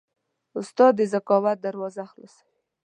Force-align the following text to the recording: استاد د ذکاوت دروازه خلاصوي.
استاد 0.59 0.93
د 0.97 1.01
ذکاوت 1.13 1.57
دروازه 1.61 2.03
خلاصوي. 2.11 2.47